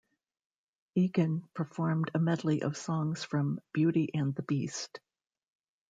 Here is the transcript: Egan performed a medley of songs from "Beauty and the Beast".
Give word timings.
Egan 0.95 1.47
performed 1.53 2.09
a 2.15 2.17
medley 2.19 2.63
of 2.63 2.75
songs 2.75 3.23
from 3.23 3.59
"Beauty 3.71 4.09
and 4.15 4.33
the 4.33 4.41
Beast". 4.41 4.99